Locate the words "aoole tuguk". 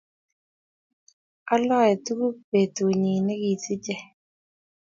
1.53-2.35